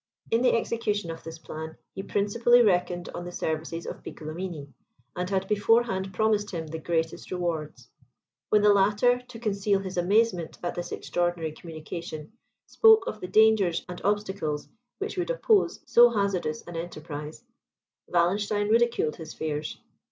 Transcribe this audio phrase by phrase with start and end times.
[0.31, 4.67] In the execution of this plan, he principally reckoned on the services of Piccolomini,
[5.15, 7.87] and had beforehand promised him the greatest rewards.
[8.49, 12.31] When the latter, to conceal his amazement at this extraordinary communication,
[12.65, 17.43] spoke of the dangers and obstacles which would oppose so hazardous an enterprise,
[18.07, 19.77] Wallenstein ridiculed his fears.